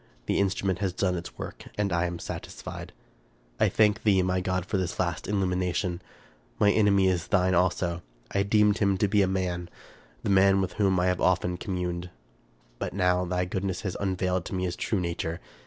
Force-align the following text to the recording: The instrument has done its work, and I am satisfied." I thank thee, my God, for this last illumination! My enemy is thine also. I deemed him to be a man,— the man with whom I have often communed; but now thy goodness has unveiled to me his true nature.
The 0.25 0.39
instrument 0.39 0.79
has 0.79 0.93
done 0.93 1.13
its 1.15 1.37
work, 1.37 1.65
and 1.77 1.93
I 1.93 2.07
am 2.07 2.17
satisfied." 2.17 2.91
I 3.59 3.69
thank 3.69 4.01
thee, 4.01 4.23
my 4.23 4.41
God, 4.41 4.65
for 4.65 4.77
this 4.77 4.99
last 4.99 5.27
illumination! 5.27 6.01
My 6.57 6.71
enemy 6.71 7.05
is 7.07 7.27
thine 7.27 7.53
also. 7.53 8.01
I 8.31 8.41
deemed 8.41 8.79
him 8.79 8.97
to 8.97 9.07
be 9.07 9.21
a 9.21 9.27
man,— 9.27 9.69
the 10.23 10.31
man 10.31 10.59
with 10.59 10.73
whom 10.81 10.99
I 10.99 11.05
have 11.05 11.21
often 11.21 11.55
communed; 11.55 12.09
but 12.79 12.93
now 12.95 13.25
thy 13.25 13.45
goodness 13.45 13.81
has 13.81 13.95
unveiled 13.99 14.43
to 14.45 14.55
me 14.55 14.63
his 14.63 14.75
true 14.75 14.99
nature. 14.99 15.39